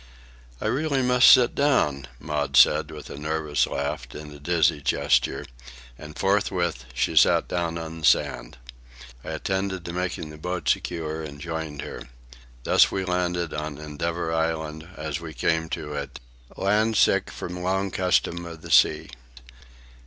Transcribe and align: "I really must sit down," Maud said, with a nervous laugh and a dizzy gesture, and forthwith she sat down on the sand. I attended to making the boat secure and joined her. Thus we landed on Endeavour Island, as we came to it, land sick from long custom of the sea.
"I 0.59 0.65
really 0.65 1.03
must 1.03 1.27
sit 1.31 1.53
down," 1.53 2.07
Maud 2.19 2.57
said, 2.57 2.89
with 2.89 3.11
a 3.11 3.19
nervous 3.19 3.67
laugh 3.67 4.07
and 4.15 4.33
a 4.33 4.39
dizzy 4.39 4.81
gesture, 4.81 5.45
and 5.95 6.17
forthwith 6.17 6.85
she 6.95 7.15
sat 7.15 7.47
down 7.47 7.77
on 7.77 7.99
the 7.99 8.05
sand. 8.07 8.57
I 9.23 9.29
attended 9.33 9.85
to 9.85 9.93
making 9.93 10.31
the 10.31 10.39
boat 10.39 10.67
secure 10.67 11.21
and 11.21 11.39
joined 11.39 11.83
her. 11.83 12.01
Thus 12.63 12.91
we 12.91 13.05
landed 13.05 13.53
on 13.53 13.77
Endeavour 13.77 14.33
Island, 14.33 14.87
as 14.97 15.19
we 15.21 15.35
came 15.35 15.69
to 15.69 15.93
it, 15.93 16.19
land 16.57 16.97
sick 16.97 17.29
from 17.29 17.61
long 17.61 17.91
custom 17.91 18.43
of 18.43 18.63
the 18.63 18.71
sea. 18.71 19.07